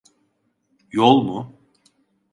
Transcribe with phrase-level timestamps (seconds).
[0.93, 1.55] Yol mu?